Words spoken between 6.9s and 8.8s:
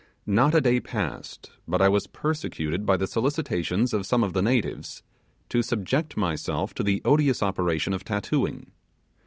odious operation of tattooing.